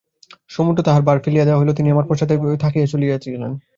সমুদয় 0.49 0.75
ভার 0.77 0.85
তাঁহার 0.87 1.03
উপর 1.05 1.23
ফেলিয়া 1.25 1.45
দেওয়া 1.45 1.59
ভাল, 1.61 1.69
তিনি 1.73 1.89
আমার 1.89 2.09
পশ্চাতে 2.09 2.33
থাকিয়া 2.55 2.83
আমাকে 2.83 2.91
চালাইতেছেন। 2.91 3.43